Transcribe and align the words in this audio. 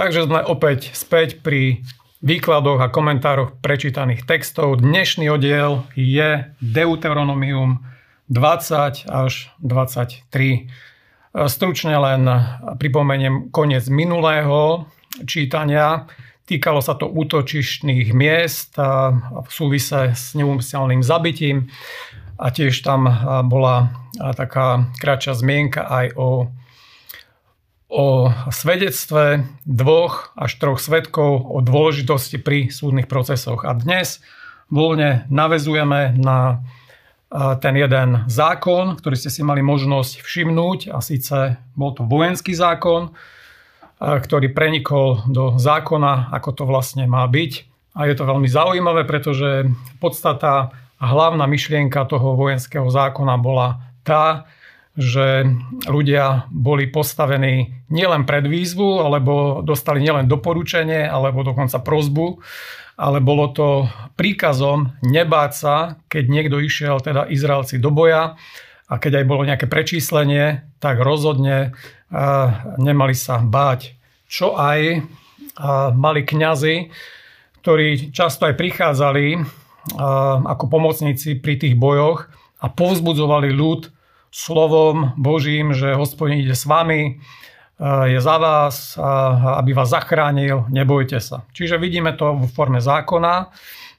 Takže 0.00 0.24
sme 0.24 0.40
opäť 0.40 0.96
späť 0.96 1.44
pri 1.44 1.84
výkladoch 2.24 2.80
a 2.80 2.88
komentároch 2.88 3.60
prečítaných 3.60 4.24
textov. 4.24 4.80
Dnešný 4.80 5.28
oddiel 5.28 5.84
je 5.92 6.48
Deuteronomium 6.64 7.84
20 8.32 9.04
až 9.04 9.52
23. 9.60 10.24
Stručne 11.44 12.00
len 12.00 12.24
pripomeniem 12.80 13.52
koniec 13.52 13.92
minulého 13.92 14.88
čítania. 15.28 16.08
Týkalo 16.48 16.80
sa 16.80 16.96
to 16.96 17.04
útočištných 17.04 18.16
miest 18.16 18.80
v 18.80 19.50
súvise 19.52 20.16
s 20.16 20.32
neúmyselným 20.32 21.04
zabitím 21.04 21.68
a 22.40 22.48
tiež 22.48 22.72
tam 22.80 23.04
bola 23.52 23.92
taká 24.16 24.88
kratšia 24.96 25.36
zmienka 25.36 25.84
aj 25.84 26.16
o 26.16 26.48
o 27.90 28.30
svedectve 28.54 29.42
dvoch 29.66 30.30
až 30.38 30.62
troch 30.62 30.78
svetkov 30.78 31.42
o 31.50 31.58
dôležitosti 31.58 32.38
pri 32.38 32.70
súdnych 32.70 33.10
procesoch. 33.10 33.66
A 33.66 33.74
dnes 33.74 34.22
voľne 34.70 35.26
navezujeme 35.26 36.14
na 36.14 36.62
ten 37.58 37.74
jeden 37.78 38.26
zákon, 38.26 38.98
ktorý 38.98 39.14
ste 39.18 39.30
si 39.30 39.42
mali 39.42 39.62
možnosť 39.62 40.22
všimnúť 40.22 40.90
a 40.90 40.98
síce 41.02 41.58
bol 41.74 41.94
to 41.94 42.06
vojenský 42.06 42.54
zákon, 42.54 43.14
ktorý 43.98 44.50
prenikol 44.50 45.22
do 45.30 45.54
zákona, 45.58 46.34
ako 46.34 46.50
to 46.54 46.64
vlastne 46.66 47.06
má 47.06 47.26
byť. 47.26 47.52
A 47.94 48.06
je 48.06 48.14
to 48.14 48.26
veľmi 48.26 48.46
zaujímavé, 48.46 49.02
pretože 49.06 49.66
podstata 49.98 50.74
a 51.00 51.04
hlavná 51.06 51.46
myšlienka 51.46 52.06
toho 52.06 52.34
vojenského 52.38 52.86
zákona 52.86 53.34
bola 53.38 53.82
tá, 54.06 54.46
že 54.98 55.46
ľudia 55.86 56.50
boli 56.50 56.90
postavení 56.90 57.86
nielen 57.94 58.26
pred 58.26 58.42
výzvu, 58.44 59.00
alebo 59.00 59.62
dostali 59.62 60.02
nielen 60.02 60.26
doporučenie, 60.26 61.06
alebo 61.06 61.46
dokonca 61.46 61.78
prozbu, 61.78 62.42
ale 63.00 63.22
bolo 63.24 63.48
to 63.54 63.68
príkazom 64.18 64.92
nebáť 65.00 65.50
sa, 65.56 65.96
keď 66.10 66.24
niekto 66.28 66.60
išiel, 66.60 67.00
teda 67.00 67.30
Izraelci 67.30 67.80
do 67.80 67.88
boja 67.88 68.36
a 68.90 68.94
keď 68.98 69.22
aj 69.22 69.28
bolo 69.30 69.46
nejaké 69.46 69.70
prečíslenie, 69.70 70.66
tak 70.82 71.00
rozhodne 71.00 71.72
nemali 72.76 73.14
sa 73.14 73.40
báť. 73.40 73.94
Čo 74.26 74.58
aj 74.58 75.06
mali 75.96 76.20
kňazi, 76.26 76.92
ktorí 77.62 78.12
často 78.12 78.50
aj 78.50 78.58
prichádzali 78.58 79.38
ako 80.44 80.64
pomocníci 80.68 81.40
pri 81.40 81.56
tých 81.56 81.78
bojoch 81.80 82.28
a 82.60 82.68
povzbudzovali 82.68 83.48
ľud, 83.54 83.88
slovom 84.30 85.12
Božím, 85.18 85.74
že 85.74 85.98
hospodin 85.98 86.38
ide 86.40 86.54
s 86.54 86.64
vami, 86.64 87.18
je 87.82 88.20
za 88.20 88.36
vás, 88.36 88.94
aby 89.56 89.72
vás 89.72 89.90
zachránil, 89.90 90.68
nebojte 90.68 91.16
sa. 91.18 91.48
Čiže 91.56 91.80
vidíme 91.80 92.12
to 92.12 92.36
v 92.36 92.44
forme 92.52 92.76
zákona, 92.76 93.48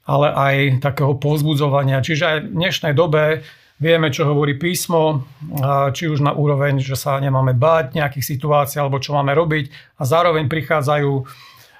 ale 0.05 0.27
aj 0.33 0.55
takého 0.85 1.17
povzbudzovania. 1.17 2.05
Čiže 2.05 2.23
aj 2.25 2.37
v 2.45 2.51
dnešnej 2.61 2.93
dobe 2.93 3.41
vieme, 3.81 4.13
čo 4.13 4.29
hovorí 4.29 4.53
písmo, 4.53 5.25
či 5.97 6.05
už 6.05 6.21
na 6.21 6.29
úroveň, 6.37 6.77
že 6.77 6.93
sa 6.93 7.17
nemáme 7.17 7.57
báť 7.57 7.97
nejakých 7.97 8.37
situácií 8.37 8.77
alebo 8.77 9.01
čo 9.01 9.17
máme 9.17 9.33
robiť. 9.33 9.97
A 9.97 10.05
zároveň 10.05 10.45
prichádzajú 10.45 11.11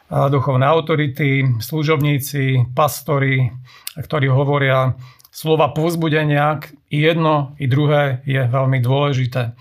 duchovné 0.09 0.65
autority, 0.65 1.61
služobníci, 1.61 2.73
pastori, 2.73 3.53
ktorí 3.93 4.25
hovoria, 4.27 4.97
slova 5.29 5.69
povzbudenia, 5.69 6.59
i 6.91 6.97
jedno, 6.99 7.55
i 7.55 7.65
druhé 7.71 8.19
je 8.27 8.43
veľmi 8.43 8.83
dôležité. 8.83 9.55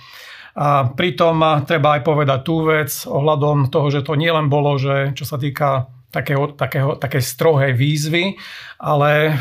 A 0.60 0.90
pritom 0.90 1.62
treba 1.62 1.96
aj 1.96 2.02
povedať 2.02 2.40
tú 2.42 2.66
vec 2.66 2.90
ohľadom 3.06 3.70
toho, 3.70 3.86
že 3.88 4.02
to 4.02 4.18
nielen 4.18 4.50
bolo, 4.50 4.74
že 4.76 5.14
čo 5.14 5.22
sa 5.22 5.38
týka 5.38 5.86
takého, 6.10 6.50
takého, 6.52 6.98
také 6.98 7.22
strohej 7.22 7.72
výzvy, 7.74 8.34
ale 8.82 9.38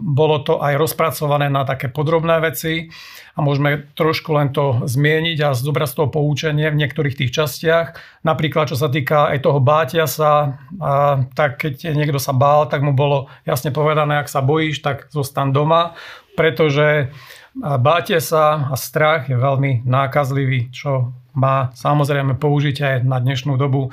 bolo 0.00 0.40
to 0.46 0.62
aj 0.62 0.78
rozpracované 0.78 1.50
na 1.50 1.66
také 1.66 1.90
podrobné 1.90 2.38
veci 2.38 2.88
a 3.36 3.42
môžeme 3.42 3.90
trošku 3.92 4.32
len 4.32 4.54
to 4.54 4.86
zmieniť 4.86 5.38
a 5.44 5.52
zobrať 5.52 5.88
z 5.90 5.96
toho 5.98 6.08
poučenie 6.08 6.70
v 6.70 6.80
niektorých 6.80 7.18
tých 7.20 7.34
častiach. 7.34 7.86
Napríklad, 8.24 8.72
čo 8.72 8.78
sa 8.78 8.88
týka 8.88 9.28
aj 9.34 9.44
toho 9.44 9.60
bátia 9.60 10.06
sa, 10.08 10.62
a, 10.80 11.26
tak 11.34 11.60
keď 11.60 11.92
niekto 11.92 12.22
sa 12.22 12.32
bál, 12.32 12.70
tak 12.70 12.80
mu 12.80 12.96
bolo 12.96 13.28
jasne 13.44 13.74
povedané, 13.74 14.22
ak 14.22 14.32
sa 14.32 14.40
bojíš, 14.40 14.80
tak 14.80 15.12
zostan 15.12 15.52
doma, 15.52 15.98
pretože 16.38 17.12
bátie 17.56 18.20
sa 18.20 18.72
a 18.72 18.76
strach 18.76 19.28
je 19.28 19.36
veľmi 19.36 19.84
nákazlivý, 19.88 20.72
čo 20.72 21.16
má 21.36 21.72
samozrejme 21.76 22.40
použiť 22.40 22.76
aj 22.80 22.96
na 23.04 23.20
dnešnú 23.20 23.60
dobu 23.60 23.92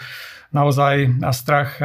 naozaj 0.53 1.19
strach 1.33 1.81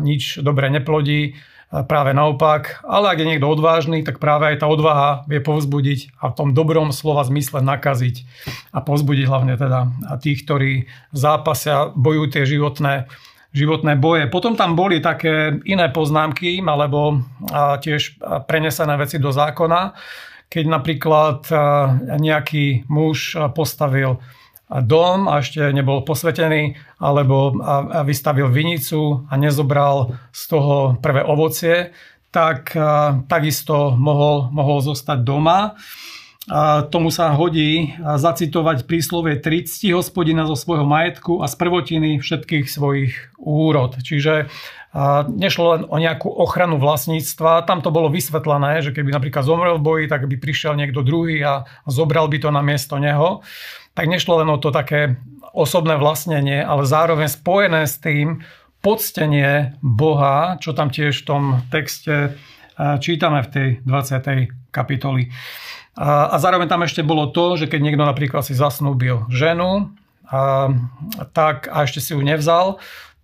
nič 0.00 0.40
dobre 0.40 0.72
neplodí, 0.72 1.36
práve 1.66 2.14
naopak. 2.14 2.80
Ale 2.86 3.12
ak 3.12 3.18
je 3.20 3.28
niekto 3.28 3.50
odvážny, 3.50 4.06
tak 4.06 4.22
práve 4.22 4.54
aj 4.54 4.62
tá 4.62 4.66
odvaha 4.70 5.26
vie 5.28 5.42
povzbudiť 5.42 6.14
a 6.22 6.30
v 6.30 6.36
tom 6.38 6.48
dobrom 6.54 6.94
slova 6.94 7.26
zmysle 7.26 7.60
nakaziť 7.60 8.24
a 8.72 8.80
povzbudiť 8.80 9.26
hlavne 9.26 9.54
teda 9.58 9.80
tých, 10.22 10.46
ktorí 10.46 10.86
zápasia, 11.10 11.90
bojujú 11.92 12.26
tie 12.32 12.42
životné 12.46 13.10
životné 13.56 13.96
boje. 13.96 14.28
Potom 14.28 14.52
tam 14.52 14.76
boli 14.76 15.00
také 15.00 15.56
iné 15.64 15.88
poznámky 15.88 16.60
alebo 16.60 17.24
tiež 17.80 18.20
prenesené 18.44 19.00
veci 19.00 19.16
do 19.16 19.32
zákona, 19.32 19.96
keď 20.52 20.64
napríklad 20.68 21.48
nejaký 22.20 22.84
muž 22.92 23.32
postavil 23.56 24.20
dom 24.66 25.30
a 25.30 25.38
ešte 25.38 25.70
nebol 25.70 26.02
posvetený, 26.02 26.74
alebo 26.98 27.54
vystavil 28.02 28.50
vinicu 28.50 29.22
a 29.30 29.38
nezobral 29.38 30.18
z 30.34 30.42
toho 30.50 30.98
prvé 30.98 31.22
ovocie, 31.22 31.94
tak 32.34 32.74
takisto 33.30 33.94
mohol, 33.94 34.50
mohol 34.50 34.82
zostať 34.82 35.18
doma. 35.22 35.78
A 36.46 36.86
tomu 36.86 37.10
sa 37.10 37.34
hodí 37.34 37.90
zacitovať 37.98 38.86
príslovie 38.86 39.34
30 39.42 39.98
hospodina 39.98 40.46
zo 40.46 40.54
svojho 40.54 40.86
majetku 40.86 41.42
a 41.42 41.50
z 41.50 41.54
prvotiny 41.58 42.22
všetkých 42.22 42.70
svojich 42.70 43.34
úrod. 43.42 43.98
Čiže 43.98 44.46
nešlo 45.28 45.64
len 45.76 45.82
o 45.84 45.96
nejakú 46.00 46.32
ochranu 46.32 46.80
vlastníctva. 46.80 47.68
Tam 47.68 47.84
to 47.84 47.92
bolo 47.92 48.08
vysvetlené, 48.08 48.80
že 48.80 48.96
keby 48.96 49.12
napríklad 49.12 49.44
zomrel 49.44 49.76
v 49.76 49.84
boji, 49.84 50.04
tak 50.08 50.24
by 50.24 50.40
prišiel 50.40 50.72
niekto 50.72 51.04
druhý 51.04 51.44
a 51.44 51.68
zobral 51.84 52.32
by 52.32 52.40
to 52.40 52.48
na 52.48 52.64
miesto 52.64 52.96
neho 52.96 53.44
tak 53.96 54.12
nešlo 54.12 54.44
len 54.44 54.52
o 54.52 54.60
to 54.60 54.68
také 54.68 55.16
osobné 55.56 55.96
vlastnenie, 55.96 56.60
ale 56.60 56.84
zároveň 56.84 57.32
spojené 57.32 57.88
s 57.88 57.96
tým 57.96 58.44
poctenie 58.84 59.72
Boha, 59.80 60.60
čo 60.60 60.76
tam 60.76 60.92
tiež 60.92 61.24
v 61.24 61.26
tom 61.26 61.42
texte 61.72 62.36
čítame 62.76 63.40
v 63.40 63.48
tej 63.48 63.68
20. 63.88 64.52
kapitoli. 64.68 65.32
A 65.96 66.36
zároveň 66.36 66.68
tam 66.68 66.84
ešte 66.84 67.00
bolo 67.00 67.32
to, 67.32 67.56
že 67.56 67.72
keď 67.72 67.80
niekto 67.80 68.04
napríklad 68.04 68.44
si 68.44 68.52
zasnúbil 68.52 69.24
ženu, 69.32 69.96
a, 70.28 70.68
tak 71.32 71.72
a 71.72 71.88
ešte 71.88 72.04
si 72.04 72.12
ju 72.12 72.20
nevzal, 72.20 72.76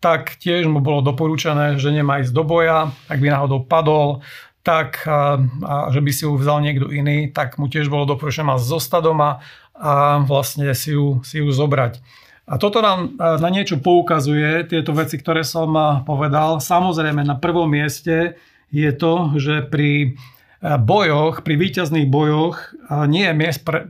tak 0.03 0.35
tiež 0.43 0.67
mu 0.67 0.83
bolo 0.83 0.99
doporučené, 1.07 1.79
že 1.79 1.95
nemá 1.95 2.19
ísť 2.19 2.35
do 2.35 2.43
boja, 2.43 2.91
ak 3.07 3.23
by 3.23 3.31
náhodou 3.31 3.63
padol, 3.63 4.27
tak 4.67 5.07
a, 5.07 5.39
a 5.63 5.75
že 5.95 6.03
by 6.03 6.11
si 6.11 6.27
ju 6.27 6.35
vzal 6.35 6.59
niekto 6.59 6.91
iný, 6.91 7.31
tak 7.31 7.55
mu 7.63 7.71
tiež 7.71 7.87
bolo 7.87 8.11
doporučené 8.11 8.51
mať 8.51 8.67
zostať 8.67 9.03
doma 9.07 9.39
a 9.79 10.19
vlastne 10.27 10.75
si 10.75 10.95
ju, 10.95 11.23
si 11.23 11.39
ju 11.39 11.47
zobrať. 11.51 12.03
A 12.51 12.59
toto 12.59 12.83
nám 12.83 13.15
na 13.19 13.49
niečo 13.49 13.79
poukazuje, 13.79 14.67
tieto 14.67 14.91
veci, 14.91 15.15
ktoré 15.15 15.47
som 15.47 15.71
povedal. 16.03 16.59
Samozrejme, 16.59 17.23
na 17.23 17.39
prvom 17.39 17.71
mieste 17.71 18.35
je 18.75 18.91
to, 18.91 19.39
že 19.39 19.71
pri 19.71 20.19
bojoch, 20.62 21.47
pri 21.47 21.55
víťazných 21.55 22.11
bojoch 22.11 22.75
nie 23.07 23.31
je 23.31 23.35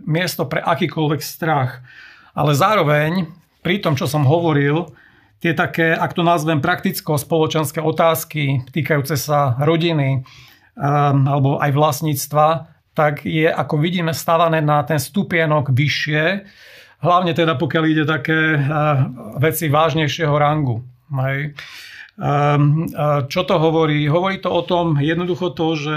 miesto 0.04 0.42
pre 0.44 0.60
akýkoľvek 0.60 1.20
strach. 1.24 1.80
Ale 2.36 2.52
zároveň, 2.52 3.28
pri 3.64 3.80
tom, 3.80 3.96
čo 3.96 4.04
som 4.04 4.28
hovoril, 4.28 4.92
tie 5.42 5.52
také, 5.52 5.90
ak 5.92 6.14
to 6.14 6.22
nazvem 6.22 6.62
prakticko-spoločenské 6.62 7.82
otázky 7.82 8.62
týkajúce 8.70 9.18
sa 9.18 9.58
rodiny 9.58 10.22
alebo 11.26 11.60
aj 11.60 11.70
vlastníctva, 11.74 12.72
tak 12.92 13.24
je, 13.24 13.48
ako 13.48 13.80
vidíme, 13.80 14.12
stavané 14.12 14.60
na 14.60 14.84
ten 14.84 15.00
stupienok 15.00 15.72
vyššie, 15.72 16.44
hlavne 17.02 17.32
teda 17.32 17.56
pokiaľ 17.56 17.84
ide 17.88 18.04
také 18.04 18.56
eh, 18.56 18.62
veci 19.40 19.68
vážnejšieho 19.68 20.34
rangu. 20.36 20.84
Hej. 21.12 21.56
Ehm, 22.20 22.88
eh, 22.88 23.20
čo 23.28 23.42
to 23.48 23.56
hovorí? 23.56 24.06
Hovorí 24.08 24.38
to 24.40 24.52
o 24.52 24.62
tom 24.64 25.00
jednoducho 25.00 25.52
to, 25.56 25.76
že 25.76 25.96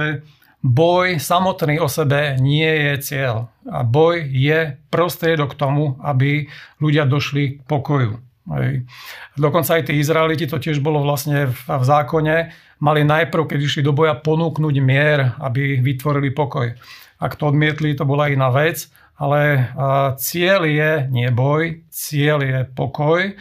boj 0.66 1.22
samotný 1.22 1.78
o 1.78 1.86
sebe 1.86 2.42
nie 2.42 2.66
je 2.66 2.94
cieľ. 3.04 3.54
A 3.70 3.86
boj 3.86 4.26
je 4.26 4.80
prostriedok 4.90 5.54
k 5.54 5.60
tomu, 5.62 6.00
aby 6.02 6.50
ľudia 6.82 7.06
došli 7.06 7.60
k 7.60 7.64
pokoju. 7.70 8.18
Hej. 8.46 8.86
Dokonca 9.34 9.82
aj 9.82 9.90
tí 9.90 9.98
Izraeliti, 9.98 10.46
to 10.46 10.62
tiež 10.62 10.78
bolo 10.78 11.02
vlastne 11.02 11.50
v, 11.50 11.58
v 11.58 11.84
zákone, 11.84 12.36
mali 12.78 13.02
najprv, 13.02 13.50
keď 13.50 13.60
išli 13.62 13.82
do 13.82 13.90
boja, 13.96 14.14
ponúknuť 14.14 14.76
mier, 14.86 15.34
aby 15.42 15.82
vytvorili 15.82 16.30
pokoj. 16.30 16.78
Ak 17.18 17.40
to 17.40 17.50
odmietli, 17.50 17.98
to 17.98 18.06
bola 18.06 18.30
iná 18.30 18.54
vec, 18.54 18.86
ale 19.16 19.72
cieľ 20.20 20.68
je 20.68 20.92
nie 21.10 21.32
boj, 21.32 21.88
cieľ 21.90 22.44
je 22.44 22.60
pokoj. 22.68 23.34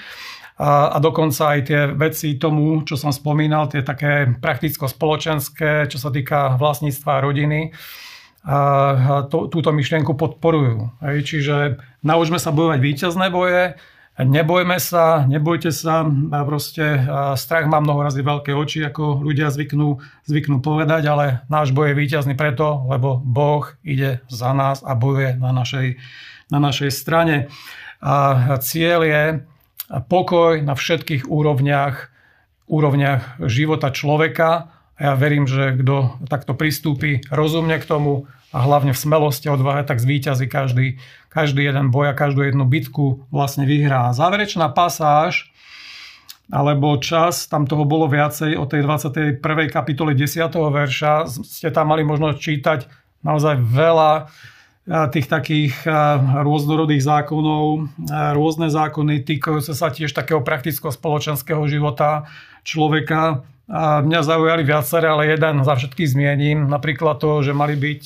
a, 0.54 0.94
a 0.94 0.96
dokonca 1.02 1.58
aj 1.58 1.60
tie 1.66 1.80
veci 1.90 2.38
tomu, 2.38 2.78
čo 2.86 2.94
som 2.94 3.10
spomínal, 3.10 3.66
tie 3.66 3.82
také 3.82 4.30
prakticko-spoločenské, 4.38 5.90
čo 5.90 5.98
sa 5.98 6.14
týka 6.14 6.54
vlastníctva 6.54 7.10
a 7.18 7.24
rodiny, 7.26 7.60
a 8.44 9.24
to, 9.32 9.48
túto 9.48 9.72
myšlienku 9.72 10.12
podporujú. 10.14 10.92
Hej, 11.00 11.16
čiže 11.24 11.56
naučme 12.04 12.36
sa 12.36 12.52
bojovať 12.52 12.76
víťazné 12.76 13.32
boje, 13.32 13.80
nebojme 14.18 14.78
sa, 14.78 15.26
nebojte 15.26 15.74
sa, 15.74 16.06
proste 16.46 17.02
strach 17.34 17.66
má 17.66 17.82
mnoho 17.82 18.06
razy 18.06 18.22
veľké 18.22 18.54
oči, 18.54 18.86
ako 18.86 19.26
ľudia 19.26 19.50
zvyknú, 19.50 19.98
zvyknú 20.26 20.62
povedať, 20.62 21.02
ale 21.10 21.42
náš 21.50 21.74
boj 21.74 21.90
je 21.90 21.98
víťazný 21.98 22.34
preto, 22.38 22.86
lebo 22.86 23.18
Boh 23.18 23.66
ide 23.82 24.22
za 24.30 24.54
nás 24.54 24.86
a 24.86 24.94
bojuje 24.94 25.34
na 25.42 25.50
našej, 25.50 25.98
na 26.50 26.58
našej 26.62 26.90
strane. 26.94 27.50
A 28.04 28.54
cieľ 28.62 29.00
je 29.02 29.22
pokoj 30.06 30.62
na 30.62 30.78
všetkých 30.78 31.26
úrovniach, 31.26 32.10
úrovniach 32.70 33.42
života 33.50 33.90
človeka, 33.90 34.73
a 34.94 35.00
ja 35.10 35.12
verím, 35.18 35.50
že 35.50 35.74
kto 35.74 36.22
takto 36.30 36.54
pristúpi 36.54 37.26
rozumne 37.26 37.78
k 37.82 37.88
tomu 37.88 38.30
a 38.54 38.62
hlavne 38.62 38.94
v 38.94 39.02
smelosti 39.02 39.50
a 39.50 39.58
odvahe, 39.58 39.82
tak 39.82 39.98
zvíťazí 39.98 40.46
každý, 40.46 41.02
každý 41.26 41.66
jeden 41.66 41.90
boj 41.90 42.14
a 42.14 42.18
každú 42.18 42.46
jednu 42.46 42.62
bitku 42.62 43.26
vlastne 43.34 43.66
vyhrá. 43.66 44.14
Záverečná 44.14 44.70
pasáž, 44.70 45.50
alebo 46.54 46.94
čas, 47.02 47.50
tam 47.50 47.66
toho 47.66 47.82
bolo 47.82 48.06
viacej, 48.06 48.54
o 48.54 48.62
tej 48.70 48.86
21. 48.86 49.42
kapitole 49.66 50.14
10. 50.14 50.46
verša, 50.54 51.26
ste 51.42 51.74
tam 51.74 51.90
mali 51.90 52.06
možnosť 52.06 52.36
čítať 52.38 52.80
naozaj 53.26 53.58
veľa 53.58 54.30
tých 54.84 55.26
takých 55.32 55.72
rôznorodých 56.44 57.00
zákonov, 57.00 57.88
rôzne 58.36 58.68
zákony 58.68 59.24
týkajúce 59.24 59.72
sa 59.72 59.88
tiež 59.88 60.12
takého 60.12 60.44
prakticko-spoločenského 60.44 61.64
života 61.64 62.28
človeka, 62.68 63.44
a 63.64 64.04
mňa 64.04 64.20
zaujali 64.20 64.60
viaceré, 64.60 65.08
ale 65.08 65.32
jeden 65.32 65.64
za 65.64 65.72
všetky 65.72 66.04
zmiením. 66.04 66.68
Napríklad 66.68 67.16
to, 67.16 67.40
že 67.40 67.56
mali 67.56 67.80
byť 67.80 68.02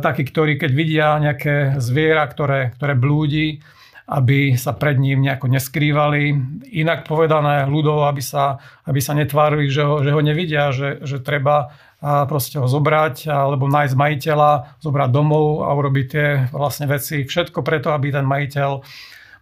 takí, 0.00 0.22
ktorí 0.24 0.56
keď 0.56 0.70
vidia 0.72 1.20
nejaké 1.20 1.76
zviera, 1.76 2.24
ktoré, 2.24 2.72
ktoré 2.72 2.96
blúdi, 2.96 3.60
aby 4.08 4.56
sa 4.56 4.76
pred 4.76 4.96
ním 5.00 5.24
nejako 5.24 5.48
neskrývali. 5.52 6.36
Inak 6.76 7.04
povedané 7.08 7.68
ľudov, 7.68 8.08
aby 8.08 8.20
sa, 8.20 8.60
aby 8.84 9.00
sa 9.00 9.16
netvárili, 9.16 9.68
že 9.68 9.84
ho, 9.84 10.00
že 10.00 10.12
ho 10.12 10.20
nevidia, 10.20 10.72
že, 10.72 11.04
že 11.04 11.20
treba 11.20 11.72
proste 12.04 12.60
ho 12.60 12.68
zobrať 12.68 13.32
alebo 13.32 13.64
nájsť 13.64 13.96
majiteľa, 13.96 14.76
zobrať 14.84 15.08
domov 15.08 15.64
a 15.64 15.72
urobiť 15.72 16.06
tie 16.12 16.28
vlastne 16.52 16.84
veci. 16.84 17.24
Všetko 17.24 17.64
preto, 17.64 17.96
aby 17.96 18.12
ten 18.12 18.28
majiteľ 18.28 18.84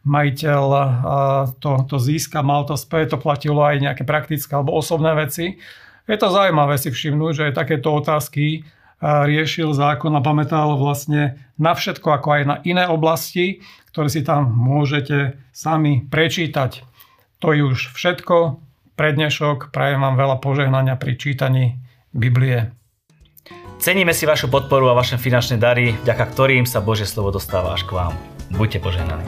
majiteľ 0.02 0.64
to, 1.62 1.72
to 1.86 1.96
získa, 2.02 2.42
mal 2.42 2.66
to 2.66 2.74
späť, 2.74 3.14
to 3.14 3.18
platilo 3.22 3.62
aj 3.62 3.78
nejaké 3.78 4.02
praktické 4.02 4.50
alebo 4.50 4.74
osobné 4.74 5.14
veci. 5.14 5.62
Je 6.10 6.18
to 6.18 6.26
zaujímavé 6.26 6.74
si 6.74 6.90
všimnúť, 6.90 7.32
že 7.38 7.54
takéto 7.54 7.94
otázky 7.94 8.66
riešil 9.02 9.70
zákon 9.70 10.10
a 10.14 10.22
pamätal 10.22 10.74
vlastne 10.74 11.38
na 11.54 11.74
všetko, 11.74 12.18
ako 12.18 12.28
aj 12.34 12.42
na 12.46 12.56
iné 12.66 12.86
oblasti, 12.90 13.62
ktoré 13.94 14.10
si 14.10 14.26
tam 14.26 14.50
môžete 14.50 15.38
sami 15.54 16.02
prečítať. 16.06 16.82
To 17.38 17.54
je 17.54 17.62
už 17.66 17.94
všetko. 17.94 18.58
Pre 18.98 19.08
dnešok 19.14 19.70
prajem 19.70 20.02
vám 20.02 20.18
veľa 20.18 20.36
požehnania 20.42 20.94
pri 20.98 21.14
čítaní 21.14 21.78
Biblie. 22.14 22.72
Ceníme 23.82 24.14
si 24.14 24.28
vašu 24.28 24.46
podporu 24.46 24.86
a 24.92 24.94
vaše 24.94 25.18
finančné 25.18 25.58
dary, 25.58 25.98
vďaka 26.06 26.24
ktorým 26.30 26.64
sa 26.68 26.78
Božie 26.78 27.08
slovo 27.08 27.34
dostáva 27.34 27.74
až 27.74 27.82
k 27.82 27.98
vám. 27.98 28.14
Buďte 28.54 28.78
požehnaní. 28.78 29.26